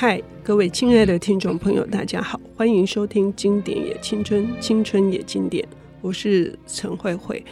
[0.00, 5.62] 嗨，各位亲爱的听众朋友，大家好，欢迎收听《经典也青春，青春也经典》，
[6.00, 7.44] 我是陈慧慧。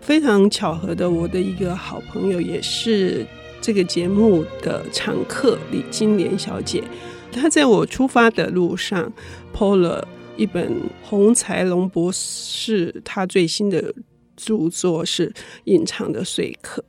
[0.00, 3.24] 非常巧合的，我的一个好朋友，也是
[3.60, 6.82] 这个节目的常客李金莲小姐，
[7.30, 9.12] 她在我出发的路上
[9.52, 10.04] 抛了
[10.36, 10.74] 一本
[11.04, 13.94] 洪才龙博士他最新的
[14.36, 15.28] 著作是
[15.66, 16.84] 《隐藏的说客》，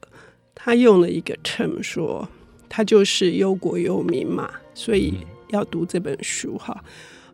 [0.55, 2.27] 他用了一个 term 说，
[2.75, 4.49] 他就是忧国忧民嘛。
[4.73, 5.13] 所以
[5.49, 6.83] 要读这本书哈，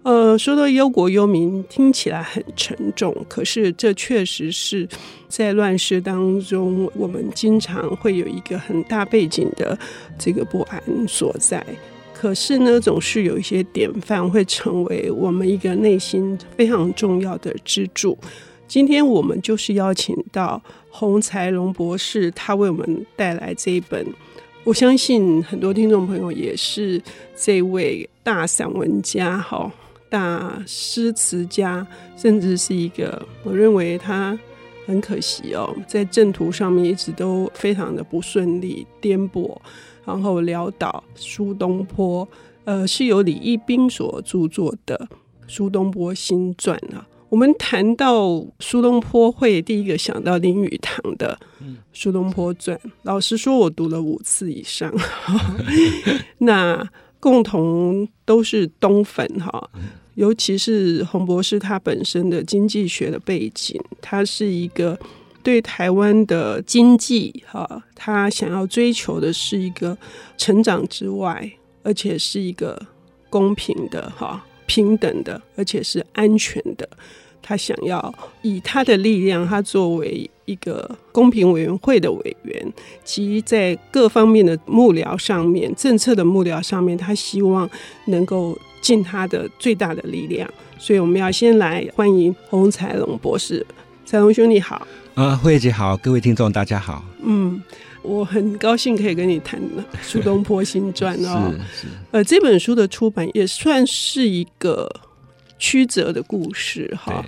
[0.04, 4.86] 呃，说到忧国忧民，听起来很沉重，可是这确实是
[5.30, 9.80] 在乱世当中，我们经常会有一个很大背景的
[10.18, 11.66] 这个不安所在。
[12.14, 18.18] 可是呢，总是有一些典范会成为我们一个内心非常重要的支柱。
[18.68, 24.06] 今天我们就是邀请到洪才龙博士，他为我们带来这一本。
[24.66, 27.02] 我相信很多听众朋友也是
[27.36, 29.72] 这位大散文家、哈
[30.10, 34.38] 大诗词家，甚至是一个我认为他
[34.86, 39.58] 很可惜哦，在正途上面一直都非常的不顺利、颠簸，
[40.06, 41.04] 然后潦倒。
[41.16, 42.28] 苏东坡，
[42.66, 45.08] 呃，是由李一冰所著作的
[45.48, 47.08] 《苏东坡新传》啊。
[47.30, 51.38] 我们谈到苏东坡，会第一个想到林语堂的
[51.94, 52.76] 《苏东坡传》。
[53.04, 54.92] 老实说，我读了五次以上。
[56.40, 56.88] 那
[57.20, 59.70] 共同都是东粉哈，
[60.16, 64.98] 尤其是洪博士他本身的经济学的背景，他是一个
[65.44, 69.96] 对台湾的经济哈，他想要追求的是一个
[70.36, 71.52] 成长之外，
[71.84, 72.82] 而且是一个
[73.30, 74.44] 公平的哈。
[74.70, 76.88] 平等的，而且是安全的。
[77.42, 87.68] 他想要以他的力量，他作为一个公平委员会的委员，及在各方面的幕僚上面、政策的幕僚上面，他希望
[88.06, 90.48] 能够尽他的最大的力量。
[90.78, 93.66] 所以，我们要先来欢迎洪才龙博士。
[94.06, 94.86] 才龙兄，你好。
[95.16, 97.04] 啊，慧姐好，各位听众大家好。
[97.24, 97.60] 嗯。
[98.02, 99.60] 我很高兴可以跟你谈
[100.02, 101.54] 《苏东坡新传》哦，
[102.12, 104.90] 呃，这本书的出版也算是一个
[105.58, 107.24] 曲折的故事哈。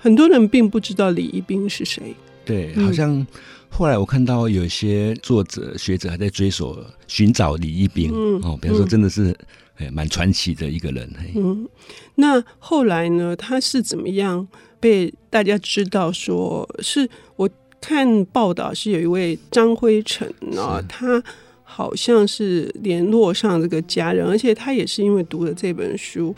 [0.00, 3.26] 很多人并不知道李一冰是谁，对，好像
[3.68, 9.36] 后来我看到有些作者学者还在追索寻找李一冰，嗯，哦，比方说真的是
[9.76, 11.10] 哎蛮传奇的一个人。
[11.34, 11.66] 嗯，
[12.14, 14.46] 那后来呢，他是怎么样
[14.78, 16.12] 被大家知道？
[16.12, 17.08] 说是我。
[17.80, 21.22] 看报道是有一位张辉成啊，他
[21.62, 26.34] 好像是联络上这个家人，而且他也是因为读了这本书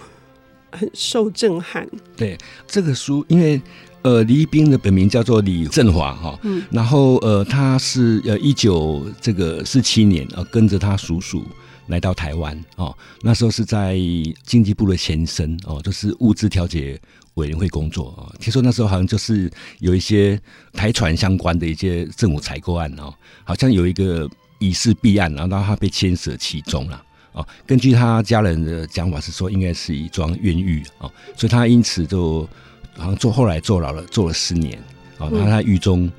[0.71, 1.89] 很受震撼。
[2.17, 2.37] 对
[2.67, 3.61] 这个书，因为
[4.03, 11.43] 呃，李一冰的本名叫做李振华哈，嗯，然后呃，他是呃一九这个四七年呃跟着他叔叔
[11.89, 13.99] 来到台湾哦，那时候是在
[14.45, 17.01] 经济部的前身哦，就是物资调节。
[17.41, 20.41] 委员会工作啊，听说那时候好像就是有一些
[20.73, 23.13] 台船相关的一些政府采购案哦，
[23.45, 24.29] 好像有一个
[24.59, 27.03] 疑似弊案，然后他被牵涉其中了
[27.33, 27.47] 哦。
[27.67, 32.49] 根据他家人的讲法是说，应该是一桩冤狱哦，所以他因此就
[32.97, 34.79] 好像坐后来坐牢了，坐了十年
[35.19, 35.31] 哦。
[35.33, 36.11] 那他狱中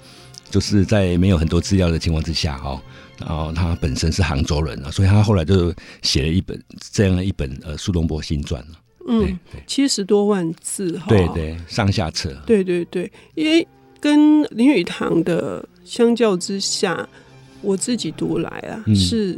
[0.49, 2.81] 就是在没有很多资料的情况之下哦，
[3.19, 6.61] 然后他本身是杭州人啊，所以他后来就写了一本
[6.91, 8.61] 这样的一本呃《苏东坡新传》
[9.07, 13.67] 嗯，七十多万字哈，对对，上下册，对对对，因为
[13.99, 17.07] 跟林语堂的相较之下，
[17.61, 19.37] 我自己读来啊，嗯、是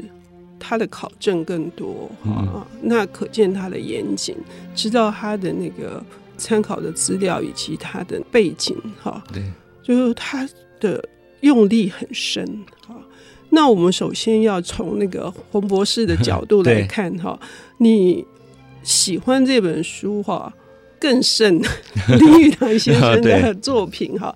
[0.59, 4.35] 他的考证更多哈，嗯、那可见他的严谨，
[4.75, 6.03] 知道他的那个
[6.37, 9.41] 参考的资料以及他的背景哈，对，
[9.81, 10.47] 就是他
[10.79, 11.03] 的
[11.39, 12.45] 用力很深
[12.85, 12.95] 哈。
[13.49, 17.39] 那我们首先要从那个洪博士的角度 来看哈，
[17.77, 18.25] 你。
[18.83, 20.53] 喜欢这本书哈，
[20.99, 21.61] 更胜
[22.19, 24.35] 林语堂先生的作品哈。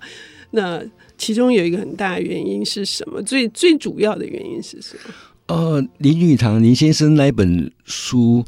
[0.50, 0.82] 那
[1.18, 3.22] 其中有一个很大的原因是什么？
[3.22, 5.14] 最最主要的原因是什么？
[5.46, 8.44] 呃，林语堂林先生那本书，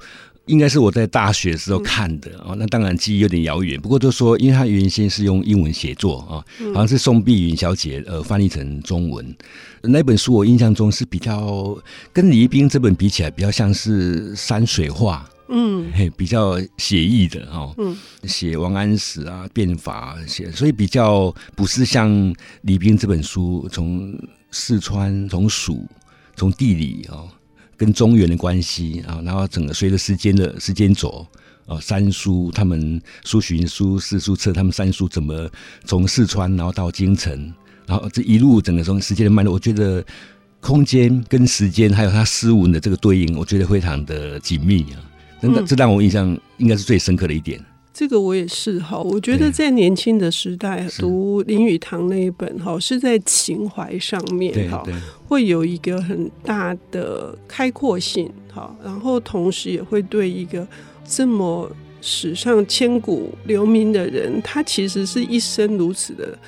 [0.46, 2.54] 应该是我在大学的时候看的哦。
[2.56, 9.34] 那当然记忆有点遥远，不过就说，因为他原先是用英文写作啊，好像是宋碧云小姐呃翻译成中文。
[9.82, 11.76] 那本书我印象中是比较
[12.12, 15.28] 跟李一冰这本比起来，比较像是山水画。
[15.50, 22.08] 嗯，嘿，比较写意的哈，嗯，写王安石啊，变法写，所以比较不是像
[22.62, 24.16] 李冰这本书，从
[24.52, 25.84] 四川，从蜀，
[26.36, 27.26] 从地理啊，
[27.76, 31.26] 跟中原的关系啊，然后整个随着时间的时间轴
[31.66, 35.50] 哦，三叔他们苏洵书、四叔册他们三叔怎么
[35.84, 37.52] 从四川然后到京城，
[37.86, 40.04] 然后这一路整个从时间的脉络，我觉得
[40.60, 45.09] 空间跟时间，还有他诗文的这个对应，我觉得非常的紧密啊。
[45.40, 47.58] 真的，这让我印象应该是最深刻的一点。
[47.92, 54.82] 这个我也是哈，我觉得在年轻的时代读林语堂那一本哈，是在情怀上面哈，
[55.26, 60.66] 会有一个很大的开阔性哈，然后同时也会对一个
[61.04, 61.70] 这么
[62.00, 66.38] 史上千古留名的人，他其实是一生如此的，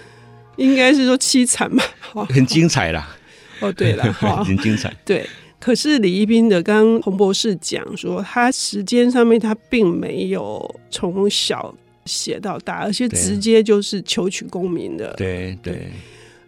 [0.57, 1.85] 应该是说凄惨吧，
[2.31, 3.15] 很精彩啦。
[3.61, 4.05] 哦，对了，
[4.45, 5.29] 很精彩，对。
[5.65, 11.73] 可是李一斌的，刚刚洪博士讲说，他时间上面他并没有从小
[12.05, 15.15] 写到大，而且直接就是求取功名的。
[15.17, 15.93] 对对，对。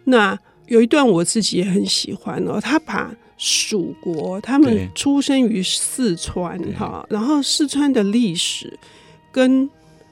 [0.03, 8.77] 那有一段我自己也很喜欢哦，他把蜀国他们出生于四川哈，然后四川的历史
[9.31, 9.69] 跟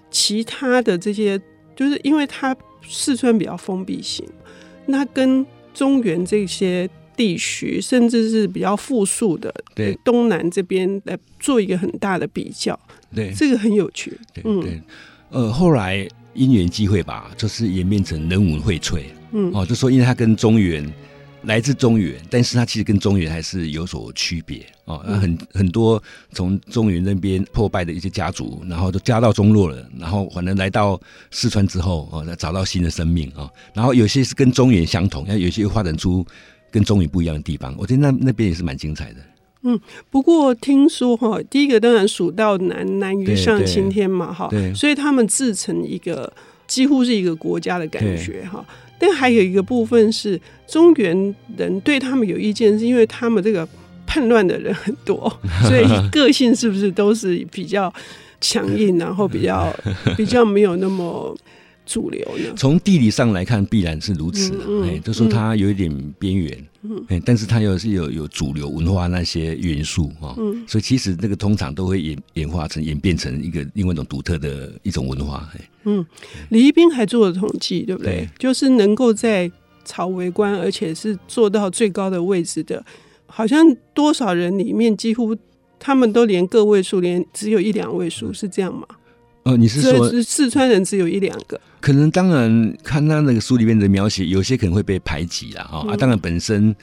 [0.10, 1.38] 其他的这些，
[1.76, 2.56] 就是因为他
[2.88, 4.26] 四川比较封闭性，
[4.86, 6.90] 那跟中原这些。
[7.16, 12.80] 地区甚至是比较富庶的，对东南这边来做一个很大的比较，
[13.14, 14.18] 对这个很有趣。
[14.34, 14.82] 对，对，
[15.30, 20.92] 呃，后来因缘际会吧，就是演变成人文荟萃，嗯，哦，就说因为他跟中原
[21.44, 26.02] 来自中原，但是他其实跟中原还是有所区别哦，很很多
[26.32, 31.00] 从中原那边破败的一些家族，然后都家道中落了，然后反正来到
[31.32, 36.26] 四川之后哦，找到新的生命啊，然后有些是跟中原相同，那有些又发展出。
[36.74, 39.18] 跟中原不一样的地方，我觉得那那边也是蛮精彩的。
[39.62, 39.80] 嗯，
[40.10, 46.34] 不过听说哈，第一个当然蜀道难，难于上青天嘛哈，所以他们自成一个
[46.66, 48.66] 几乎是一个国家的感觉哈。
[48.98, 53.68] 但还有一个部分是中原人对他们有意见，是因为他们这个
[54.08, 55.32] 叛乱的人很多，
[55.70, 57.94] 所以个性是不是都是比较
[58.42, 59.72] 强硬，然后比较
[60.18, 61.38] 比较没有那么。
[61.86, 62.54] 主流呢？
[62.56, 64.88] 从地理上来看，必然是如此的。
[64.88, 75.50] 哎、就说它有一点边缘，嗯，但是它又是有有主流文化那些元素哈，嗯，所以其实那个通常都会演演化成演变成一个另外一种独特的一种文化。
[75.84, 76.06] 嗯，
[76.50, 78.14] 李一冰还做了统计，对不对？
[78.14, 79.52] 对，就是能够在
[79.84, 82.84] 朝为官，而且是做到最高的位置的，
[83.26, 85.36] 好像多少人里面几乎
[85.78, 88.88] 他们都连个位数，连只有一两位数，是这样吗？
[89.44, 91.60] 哦，你是说是四川人只有一两个？
[91.82, 95.98] 可能当然看他那个书里面的描写，有些可能会被排挤了哈啊。
[95.98, 96.74] 当然本身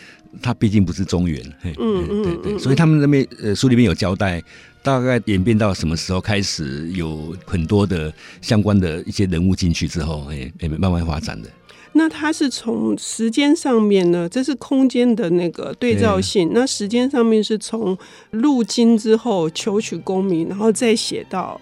[0.42, 4.42] 他毕竟不是中原，嗯嗯，嗯，对对，所以他们那边呃书里面有交代，
[4.82, 8.12] 大概演变到什么时候开始有很多的
[8.42, 11.48] 相关的一些人物进去之后，哎哎慢慢发展的。
[11.92, 14.28] 那他是从时间上面呢？
[14.28, 16.50] 这是空间的那个对照性。
[16.52, 17.96] 那时间上面是从
[18.30, 21.58] 入京之后求取功名，然后再写到。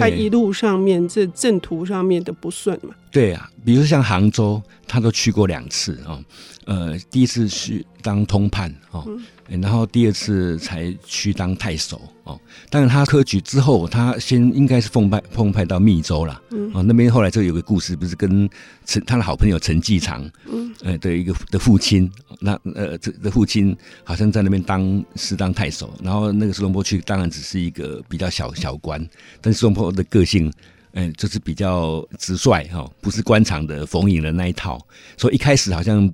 [0.00, 2.94] 他一路上面这政途上面的不顺嘛？
[3.10, 6.22] 对啊，比如像杭州，他都去过两次哦。
[6.66, 9.04] 呃，第一次去当通判哦。
[9.06, 16.82] 嗯然后第二次才去当太守哦，当然他科举之后，他先应该是奉派奉派到密州了，嗯，哦。
[16.82, 18.48] 那边后来就有个故事，不是跟
[18.84, 22.10] 陈他的好朋友陈继常，嗯，呃的一个的父亲，
[22.40, 29.08] 那呃这的父亲好像在那边当是当太守，然后那个苏东坡去当然只是一个比较小小官，
[29.40, 30.52] 但是苏东坡的个性，
[30.94, 34.84] 嗯，就是比较直率哈，不是官场的逢迎的那一套，
[35.16, 36.12] 所以一开始好像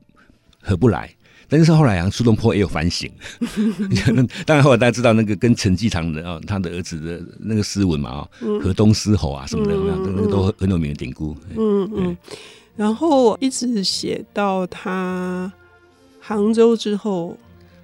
[0.61, 1.11] 合不来。
[1.53, 3.11] 但是后来啊，苏东坡也有反省。
[4.47, 8.29] 当然后来大家知道那个跟陈继常的啊，他的儿子的那个诗文嘛啊，
[8.63, 11.37] 河东狮吼啊什么的，那个都很有名的典故。
[11.55, 12.17] 嗯嗯。
[12.75, 15.53] 然后一直写到他
[16.19, 17.37] 杭州之后，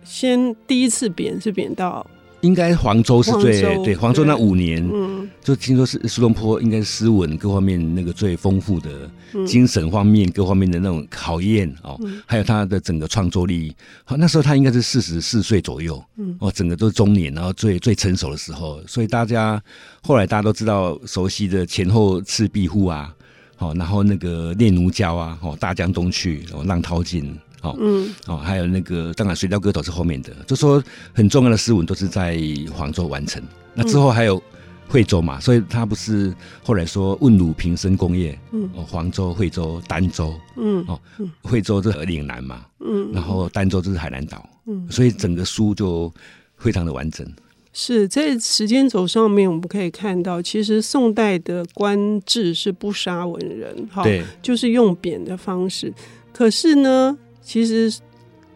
[0.03, 2.07] 先第一次贬是贬到。
[2.43, 9.11] 应该黄州是最对黄州那五年，嗯，就听说是苏东坡应该是诗文各方面那个最丰富的，
[9.45, 13.75] 精神方面各方面的那种考验哦，还有他的整个创作力。
[14.05, 18.81] 好，那时候他应该是四十四岁左右，嗯，哦，整个都是中年，然后最最成熟的时候。
[18.87, 19.61] 所以大家
[20.01, 23.13] 后来大家都知道熟悉的前后赤壁赋啊，
[23.57, 27.37] 好，然后那个念奴娇啊，哦，大江东去，哦，浪淘尽。
[27.63, 32.39] 哦，嗯，哦，还有那个，当然《水调歌头》是后面的，就说很重要的诗文都是在
[32.73, 33.43] 黄州完成。
[33.75, 34.41] 那之后还有
[34.89, 41.01] 惠州嘛，所以他不是后来说问鲁平生功业，嗯，哦，黄州、惠州、儋州，嗯，哦，
[41.43, 46.13] 惠州是岭南嘛，嗯，然后儋州就是海南岛，嗯，所以整个书就
[46.57, 47.27] 非常的完整。
[47.73, 55.93] 是在时间轴上面，我们可以看到，其实宋代的官制是不杀文人，哈，对，就是用贬的方式。
[56.33, 57.19] 可是呢？
[57.49, 57.91] 其实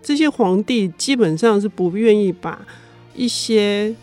[0.03, 2.61] 这些皇帝基本上是不愿意把
[3.17, 3.95] 一些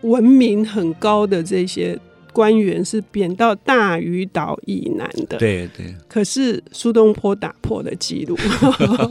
[0.00, 1.98] 文明很高的这些
[2.32, 5.36] 官员是贬到大鱼岛以南的。
[5.36, 5.94] 对对。
[6.08, 8.34] 可是苏东坡打破了记录。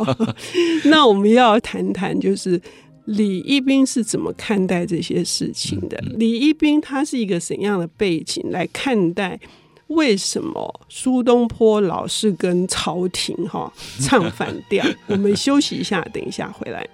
[0.85, 2.59] 那我们要谈谈，就是
[3.05, 6.03] 李一斌是怎么看待这些事情的？
[6.17, 9.39] 李一斌他是一个怎样的背景来看待？
[9.89, 14.85] 为什么苏东坡老是跟朝廷哈 唱反调？
[15.07, 16.87] 我们休息一下，等一下回来。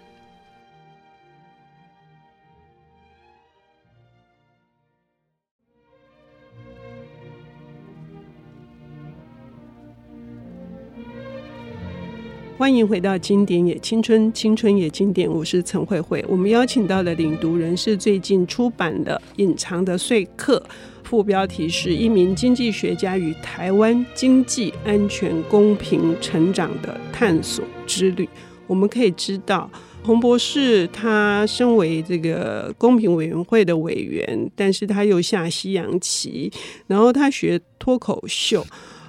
[12.57, 16.23] 欢迎回到《经典也青春，青春也经典》，我是陈慧慧。
[16.29, 20.57] 我们邀请到的领读人是最近出版的《隐藏的说客》。
[21.05, 28.27] 副标题是一名经济学家与台湾经济安全公平成长的探索之旅。
[28.65, 29.69] 我们可以知道，
[30.03, 36.51] 洪博士他身为这个公平委员会的委员，但是他又下西洋棋，
[36.87, 38.65] 然后他学脱口秀，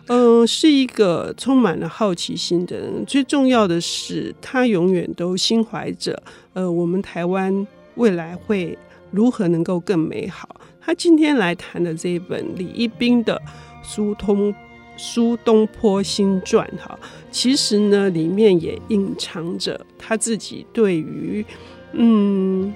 [0.08, 3.06] 嗯、是一个充满了好奇心的人。
[3.06, 6.22] 最重要的是，他永远都心怀着，
[6.52, 8.76] 呃，我们台湾未来会
[9.10, 10.46] 如何能够更美好。
[10.86, 13.42] 他今天来谈的这一本李一冰的
[13.82, 14.54] 苏通
[14.96, 16.96] 苏东坡新传，哈，
[17.32, 21.44] 其实呢里面也隐藏着他自己对于
[21.90, 22.72] 嗯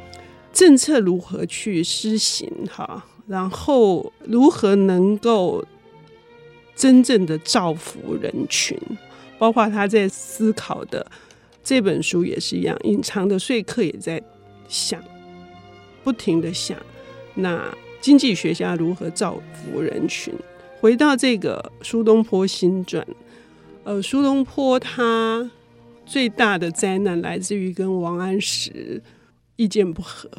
[0.53, 5.65] 政策如何去施行，哈，然后如何能够
[6.75, 8.77] 真正的造福人群，
[9.39, 11.07] 包括他在思考的
[11.63, 14.21] 这本书也是一样，隐藏的说客也在
[14.67, 15.01] 想，
[16.03, 16.77] 不停的想
[17.37, 17.73] 那。
[18.01, 20.33] 经济学家如何造福人群？
[20.81, 23.07] 回到这个苏东坡新传，
[23.85, 25.51] 呃，苏东坡他
[26.07, 29.03] 最大的灾难来自于跟王安石
[29.57, 30.31] 意见不合。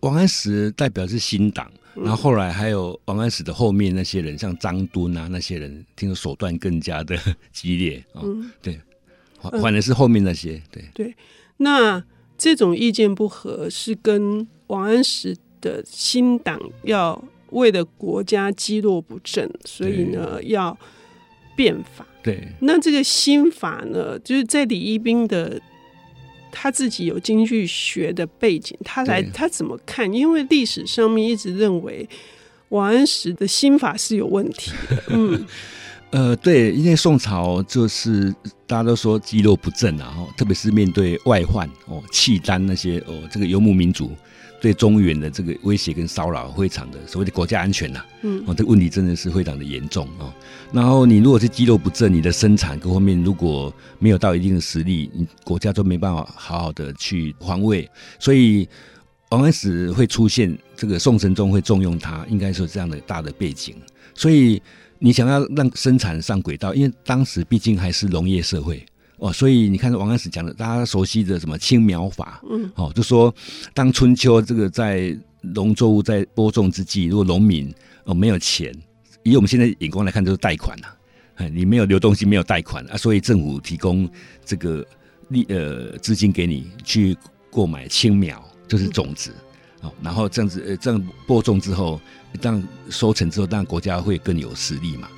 [0.00, 7.18] 王安石代表是新党，然后后来还有王安石的后面那些人，像张敦啊那些人，听说手段更加的
[7.50, 8.20] 激烈啊。
[8.22, 8.78] 嗯，对，
[9.40, 11.14] 反而是后面那些，对对。
[11.56, 12.04] 那
[12.36, 15.34] 这种意见不合是跟王安石。
[15.60, 20.76] 的新党要为了国家积弱不振，所以呢要
[21.56, 22.06] 变法。
[22.22, 25.60] 对，那这个新法呢，就是在李一冰的
[26.52, 30.12] 他自己有经济学的背景，他来他怎么看？
[30.12, 32.08] 因为历史上面一直认为
[32.68, 35.02] 王安石的新法是有问题的。
[35.08, 35.46] 嗯，
[36.10, 38.30] 呃，对，因为宋朝就是
[38.66, 44.12] 大家都说积弱不振啊，特别是面对外患哦，契丹那些哦，这个游牧民族。
[44.60, 50.32] 对中原的这个威胁跟骚扰非常的所谓的国家安全呐、啊，嗯，哦，这个问题真的是非常的严重啊。
[50.70, 57.88] 然后你如果是肌肉不振，你的生产各方面如果没有到一定的实力，你国家都没办法好好的去防卫。
[58.18, 58.68] 所以
[59.30, 63.74] 王安石会出现，这个宋神宗会重用他，应该是这样的大的背景。
[64.14, 64.60] 所以
[64.98, 68.84] 你想要让生产上轨道，因为当时毕竟还是农业社会。
[69.20, 73.32] 哦，所以你看王安石讲的，大家熟悉的什么青苗法，嗯，哦，就说
[73.74, 77.72] 当春秋这个在农作物在播种之际，如果农民
[78.04, 78.74] 哦没有钱，
[79.22, 80.86] 以我们现在眼光来看，就是贷款呐，
[81.34, 84.08] 哎，你没有流动性，没有贷款啊，所以政府提供
[84.42, 84.84] 这个
[85.28, 87.14] 利呃资金给你去
[87.50, 89.34] 购买青苗，就是种子，
[89.82, 92.00] 哦，然后这样子呃这样播种之后，
[92.40, 95.10] 这样收成之后，当然国家会更有实力嘛。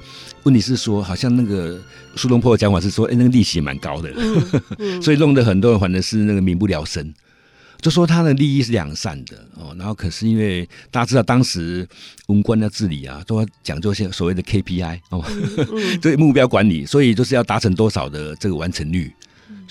[0.44, 1.80] 问题是说，好像那个
[2.16, 7.12] 苏东坡的讲法是说，哎，那个利息蛮高的，嗯嗯、 所以弄得很多人反正是那个民不聊生。
[7.80, 11.84] 就说他的利益是两善的哦，然后可是因为大家知道当时
[12.28, 15.24] 文官的治理啊，都要讲究些所谓的 KPI 哦，
[16.00, 19.12] 对、嗯嗯、 目标管理，所以就是要达成多少的这个完成率。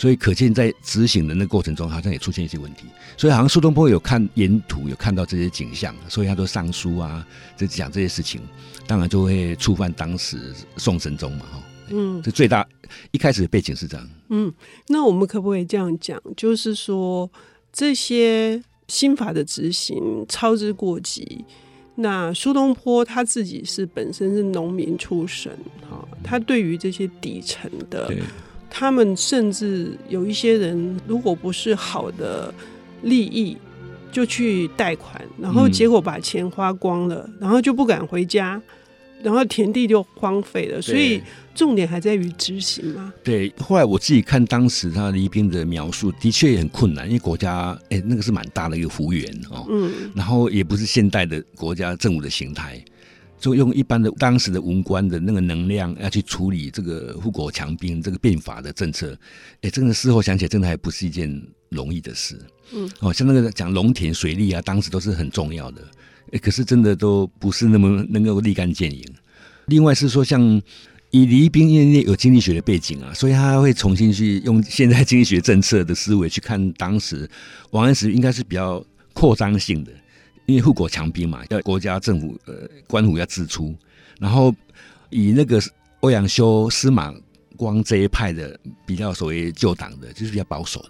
[0.02, 2.86] 所以可见在执行的那个过程中，好像也出现一些问题。
[3.16, 7.24] 所以好像苏东坡有看沿途有看到这些景象，所以他都上书啊，
[7.56, 8.42] 就讲这些事情。
[8.88, 12.68] 当然就会触犯当时宋神宗嘛，哈，嗯，这最大
[13.12, 14.52] 一开始的背景是这样，嗯，
[14.88, 17.30] 那我们可不可以这样讲，就是说
[17.72, 21.46] 这些新法的执行操之过急？
[21.94, 25.56] 那苏东坡他自己是本身是农民出身，
[25.88, 28.24] 哈，他对于这些底层的，对
[28.72, 32.52] 他们甚至有一些人，如果不是好的
[33.04, 33.56] 利益。
[34.14, 38.62] 就去贷款，然后结果把钱花光了，嗯、然后就不敢回家，
[39.24, 40.82] 然后田地就荒废了。
[40.82, 41.22] 所以
[41.56, 43.14] 重点还在于执行嘛。
[43.24, 52.84] 对，后来我自己看当时他李一冰的描述，的确也很困难，因为国家哎那个是蛮大的一个幅员哦，嗯，然后也不是现代的国家政府的形态，
[53.42, 59.18] 就用一般的当时的文官的那个能量要去处理这个富国强兵这个变法的政策，
[59.62, 62.40] 哎，真的事后想起来，真的还不是一件容易的事。
[62.74, 65.82] 嗯，哦，像那个讲农田水利啊，当时都是很重要的。
[66.34, 69.04] 欸，可是真的都不是那么能够立竿见影。
[69.66, 70.62] 另外是说，像
[71.10, 77.30] 以李兵因为有经济学的背景啊，所以他会重新去用现在经济学政策的思维去看当时
[77.72, 79.92] 王安石应该是比较扩张性的，
[80.52, 83.74] 因为富国强兵嘛，要国家政府呃官府要支出，
[84.20, 84.54] 然后
[85.10, 85.62] 以那个
[86.02, 87.14] 欧阳修、司马
[87.56, 90.90] 光这一派的比较所谓旧党的，就是比较保守的。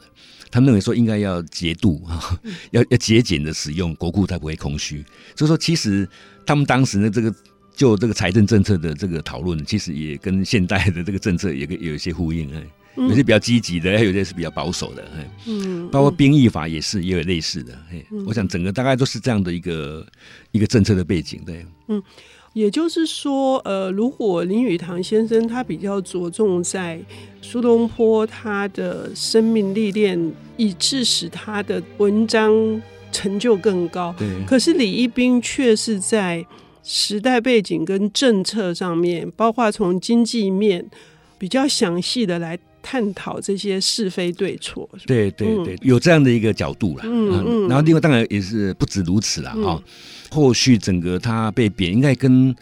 [0.49, 2.37] 他们认为说应该要节度啊，
[2.71, 5.01] 要 要节俭的使用国库，才不会空虚。
[5.35, 6.07] 所以说，其实
[6.45, 7.33] 他们当时呢，这个
[7.75, 12.49] 就这个财政政策的这个讨论，其实也跟现代的这个政策也有一些呼应。
[12.95, 15.03] 有些比较积极的，还有些是比较保守的。
[15.47, 17.73] 嗯，包括兵役法也是也有类似的。
[17.89, 20.05] 嘿我想整个大概都是这样的一个
[20.51, 21.41] 一个政策的背景。
[21.45, 22.01] 对，嗯。
[22.53, 26.99] 也就是说，呃，如果林语堂先生他比较着重在
[27.41, 32.51] 苏东坡他的生命历练，以致使他的文章
[33.09, 34.13] 成就更高。
[34.19, 34.27] 对。
[34.45, 36.45] 可是李一冰却是在
[36.83, 40.85] 时代背景跟政策上面，包括从经济面
[41.37, 44.89] 比较详细的来探讨这些是非对错。
[45.05, 47.03] 对对对，有这样的一个角度啦。
[47.05, 47.67] 嗯嗯。
[47.67, 49.51] 然后另外当然也是不止如此啦。
[49.51, 49.83] 啊、嗯。
[50.29, 52.55] 后续整个他被贬，应该跟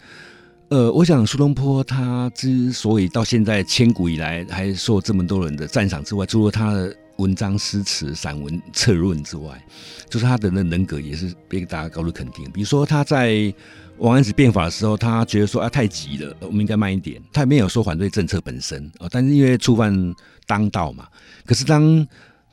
[0.68, 9.62] 呃，我想苏东坡他之所以到现在千古以来还受这么多人的赞赏之外，除了他的文章、诗词、散文、策论之外，
[10.08, 12.50] 就是他的那人格也是被大家高度肯定。
[12.50, 13.52] 比如说他在
[13.98, 17.22] 王安石变法的时候，他觉得说啊太急了，我们应该慢一点。
[17.32, 20.14] 他也没有说反对政策本身啊，但是因为触犯
[20.46, 21.06] 当道嘛。
[21.44, 22.06] 可是当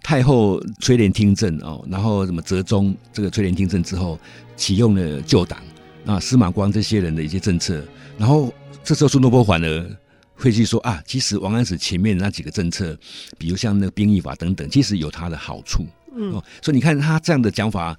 [0.04, 4.20] 太后垂帘听政哦，然后什么折中这个垂帘听政之后，
[4.56, 5.60] 启用了旧党
[6.06, 7.82] 啊，司马光这些人的一些政策，
[8.18, 9.98] 然后这时候苏东坡反而
[10.38, 12.98] 会去说啊，其实王安石前面那几个政策，
[13.38, 17.98] 比如像那个兵役法等等，其实有他的好处，嗯，所以你看他这样的讲法，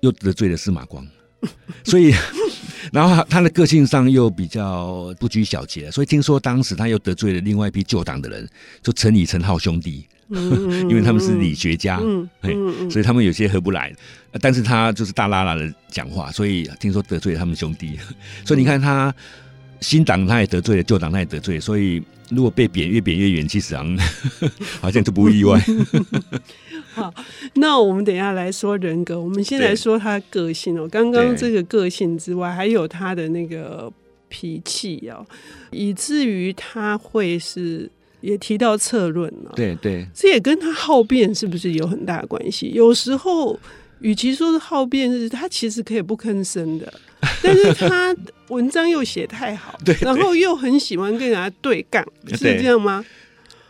[0.00, 1.06] 又得罪了司马光，
[1.84, 2.14] 所以
[2.92, 8.48] 然后他的个性上又比较不拘小节，所以听说当时他又得罪了另外一批旧党的人，
[8.82, 10.06] 就陈李陈浩兄弟。
[10.30, 12.28] 因为他们是理学家，嗯，
[12.90, 13.90] 所以他们有些合不来，
[14.42, 17.98] 但是他就是大剌剌的讲话，所以听说得罪了他们兄弟，
[18.44, 19.14] 所以你看他
[19.80, 23.98] 新党他也得罪了，旧党他也得罪了，所以如果被贬越贬越远，其实好像
[24.80, 25.60] 好像都不意外。
[26.94, 27.12] 好，
[27.54, 30.88] 那我们等一下来说人格，我们先来说他个性哦。
[30.88, 33.92] 刚刚这个个性之外，还有他的那个
[34.28, 35.24] 脾气哦，
[35.70, 37.90] 以至于他会是。
[38.20, 42.72] 也提到策论了，对对，这也跟他好辩是不是有很大的关系？
[42.74, 43.56] 有时候，
[44.00, 46.92] 与其说是好辩，是他其实可以不吭声的，
[47.42, 48.14] 但是他
[48.48, 53.04] 文章又写太好，对，然后又很喜欢跟人家对杠，是这样吗？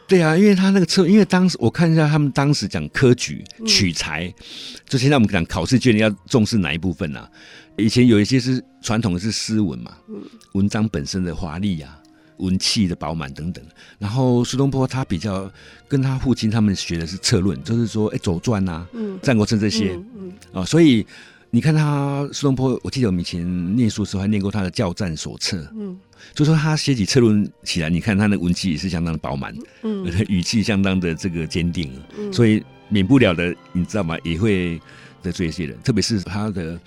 [0.06, 4.44] 对啊，因为他那个策，因为当时我看一下他们当时讲科举取材，嗯、
[4.88, 7.28] 就现在我们讲考试卷要重视哪一部分啊？
[7.76, 10.22] 以前有一些是传统的是诗文嘛，嗯。
[10.52, 11.94] 文章本身的华丽啊。
[12.38, 13.64] 文气的饱满等等，
[13.98, 15.50] 然后苏东坡他比较
[15.88, 18.86] 跟他父亲他们学的是策论，就是说，哎，《左传》啊，
[19.20, 21.04] 《战国策》这些，嗯啊，所以
[21.50, 25.98] 你看他苏东坡，我记得我们以前念书的时候还念过他的《教战手册》，嗯，
[26.34, 34.16] 就说他写起策论起来，你看他的文气也是相当的饱满，嗯，语气相当的这个坚定，嗯所以免不了的，你知道吗？
[34.22, 34.80] 也会
[35.22, 36.78] 得罪一些人，特别是他的。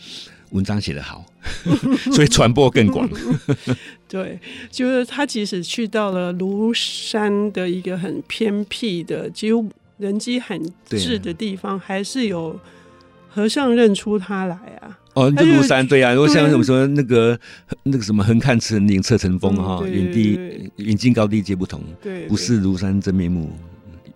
[0.52, 1.26] 文章写得好，
[2.12, 3.10] 所以传播更广。
[4.06, 4.38] 对，
[4.70, 12.60] 就是他即使去到了庐山的一个很偏僻的、几乎人迹罕至的地方，啊、还是有
[13.34, 15.00] 和尚认出他来啊。
[15.14, 17.38] 哦，这庐山对啊，如果像什么说那个
[17.84, 23.52] 那个什么“横看成岭侧成峰”哈，远地远近高低皆不同，对，不是庐山真面目，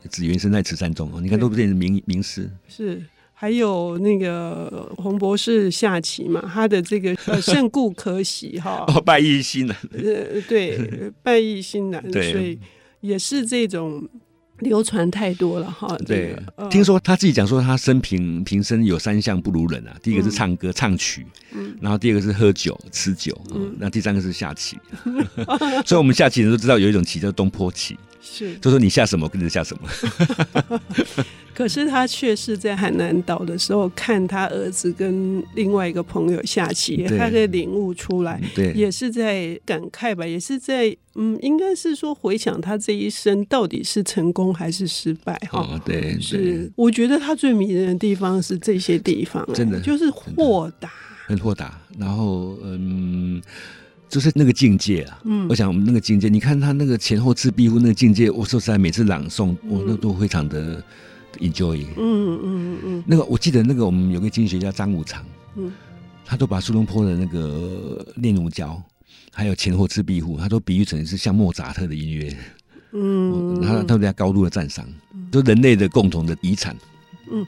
[0.10, 1.12] 只缘身在此山中。
[1.21, 3.01] 你看，都变成名名师是。
[3.38, 12.58] 还有那个洪博士下棋嘛，他的这个 胜固可喜哈，哦，败亦欣然，呃，对，败亦欣然，所以
[13.01, 14.08] 也是这种
[14.60, 15.98] 流传太多了哈。
[16.06, 16.36] 对，
[16.70, 24.78] 听说他自己讲说，他生平平生有三项不如人啊，第一个是唱歌唱曲，嗯，然后第二个是喝酒吃酒，嗯，那第三个是下棋。
[25.86, 27.98] 所以我们下棋人都知道有一种棋叫东坡棋。
[28.26, 30.82] 是，就说你下什么，跟着下什么。
[31.54, 45.60] 可是他却是在海南岛的时候，看他儿子跟另外一个朋友下棋，他的领悟出来，对，也是在感慨吧，也是在嗯，应该是说回想他这一生到底是成功还是失败哈。
[45.60, 46.70] 哦，对，是。
[46.76, 50.92] 我觉得他最迷人的地方是这些地方，欸，真的就是豁达，
[51.28, 51.80] 很豁达。
[51.98, 53.42] 然后嗯。
[54.08, 60.82] 就是那个境界啊，嗯，我想我们那个境界，你看他那个前后赤壁赋那个境界，我说实在，每次朗诵，我那都非常的
[61.39, 63.04] enjoy，嗯嗯嗯嗯。
[63.06, 65.72] 那个我记得那个我们有个经济学家张五常，嗯，
[66.24, 68.70] 他都把苏东坡的那个《念奴娇》
[69.32, 72.38] 还有《前后赤壁赋》，他都比喻成是像莫扎特的音乐。
[72.94, 74.88] 嗯， 他他对他高度的赞赏，
[75.32, 76.76] 就人类的共同的遗产。
[77.30, 77.46] 嗯，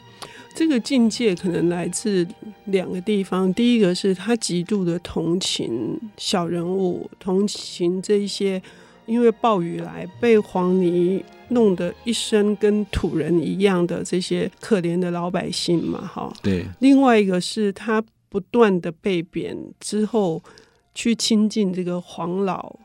[0.58, 2.28] 这个境界可能来自
[2.66, 3.54] 两个地方。
[3.54, 8.60] 第一个是他极度的同情小人物，同情这一些
[9.06, 16.34] 因为暴雨来被黄泥弄得一身跟土人一样的这些可怜的老百姓嘛，哈。
[16.42, 16.66] 对。
[16.80, 20.42] 另外一个是他不断的被贬之后，
[20.96, 22.76] 去亲近这个黄老。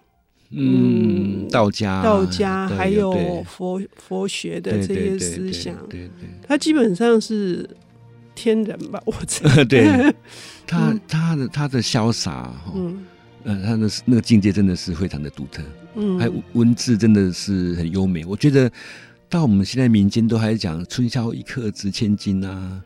[0.55, 7.69] 嗯，道家，道家还有佛佛学的这些思想，对对，他基本上是
[8.35, 9.03] 天人吧？
[9.07, 10.13] 我猜， 对，
[10.67, 13.05] 他他的他的潇洒哈，嗯，
[13.45, 15.63] 呃，他的那个境界真的是非常的独特，
[15.95, 18.25] 嗯，还有文字真的是很优美。
[18.25, 18.71] 我觉得
[19.31, 22.83] 到我们现在民间都还讲“春宵一刻值千金”啊，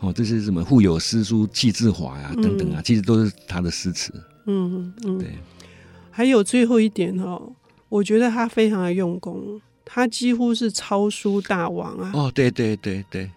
[0.00, 4.10] 哦，这是什么“腹有诗书气自华”呀等等啊，其实都是他的诗词，
[4.46, 5.28] 嗯嗯，对。
[6.10, 7.52] 还有最后一点哦，
[7.88, 12.10] 我觉得他非常的用功，他几乎是抄书大王啊！
[12.14, 13.30] 哦，对对对对，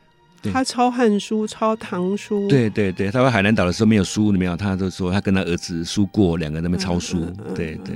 [0.52, 7.96] 他抄汉书，抄唐书，对对对，他在海南岛的时候没有书，没有，他就说他跟他儿子书过，两个人在那边抄书，嗯嗯、对对。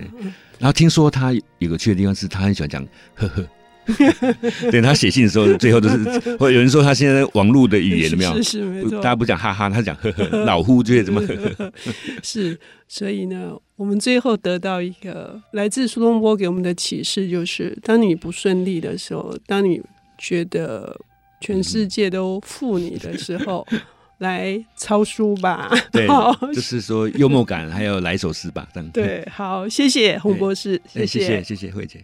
[0.58, 2.86] 然后听说他有个去的地方是，他很喜欢讲
[3.16, 3.46] 呵呵。
[4.72, 8.34] 对，他写信的时候，最后都是， 或有人说他现在网络的语言怎么样？
[8.36, 11.72] 是是没错，大家不讲哈哈，他讲呵呵，老夫就会怎么呵呵。
[12.22, 19.82] 是，所以呢，我们最后得到一个来自苏东坡给我们的启示，就是当你不顺利的时候，当你
[20.18, 21.00] 觉得
[21.40, 23.80] 全世界都负你的时候，嗯、
[24.18, 25.72] 来抄书吧。
[25.92, 26.08] 对，
[26.54, 28.90] 就是说幽默感，还有来一首诗吧，这样。
[28.90, 32.04] 对，好，谢谢洪博士，谢谢，谢谢，谢谢慧姐。